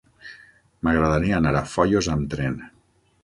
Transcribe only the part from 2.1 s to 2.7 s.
amb tren.